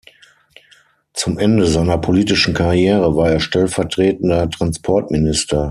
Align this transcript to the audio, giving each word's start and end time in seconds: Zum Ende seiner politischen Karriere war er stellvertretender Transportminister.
Zum 1.13 1.37
Ende 1.37 1.67
seiner 1.67 1.99
politischen 1.99 2.55
Karriere 2.55 3.15
war 3.15 3.29
er 3.33 3.39
stellvertretender 3.39 4.49
Transportminister. 4.49 5.59